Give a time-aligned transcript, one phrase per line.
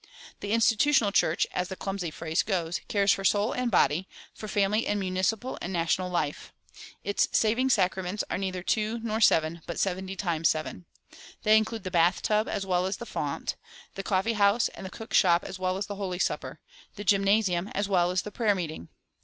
[0.39, 4.87] "The Institutional Church," as the clumsy phrase goes, cares for soul and body, for family
[4.87, 6.51] and municipal and national life.
[7.03, 10.85] Its saving sacraments are neither two nor seven, but seventy times seven.
[11.43, 13.57] They include the bath tub as well as the font;
[13.93, 16.59] the coffee house and cook shop as well as the Holy Supper;
[16.95, 18.89] the gymnasium as well as the prayer meeting.